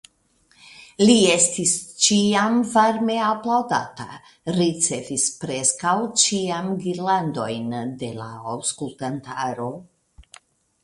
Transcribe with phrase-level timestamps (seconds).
[1.07, 1.73] Li estis
[2.05, 4.07] ĉiam varme aplaŭdata,
[4.55, 5.93] ricevis preskaŭ
[6.23, 9.69] ĉiam girlandojn de la aŭskultantaro.